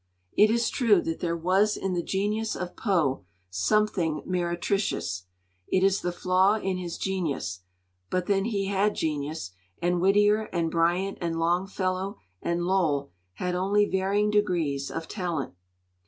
It 0.35 0.49
is 0.49 0.71
true 0.71 0.99
that 1.03 1.19
there 1.19 1.37
was 1.37 1.77
in 1.77 1.93
the 1.93 2.01
genius 2.01 2.55
of 2.55 2.75
Poe 2.75 3.23
something 3.51 4.23
meretricious; 4.25 5.27
it 5.67 5.83
is 5.83 6.01
the 6.01 6.11
flaw 6.11 6.55
in 6.55 6.77
his 6.79 6.97
genius; 6.97 7.59
but 8.09 8.25
then 8.25 8.45
he 8.45 8.65
had 8.65 8.95
genius, 8.95 9.51
and 9.79 10.01
Whittier 10.01 10.45
and 10.51 10.71
Bryant 10.71 11.19
and 11.21 11.37
Longfellow 11.37 12.17
and 12.41 12.63
Lowell 12.65 13.11
had 13.33 13.53
only 13.53 13.85
varying 13.85 14.31
degrees 14.31 14.89
of 14.89 15.07
talent. 15.07 15.53